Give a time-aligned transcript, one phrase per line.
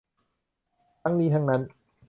[1.01, 1.61] ทั้งนี้ทั้งนั้น